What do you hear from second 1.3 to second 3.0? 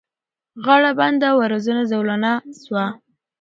وزرونه زولانه سوه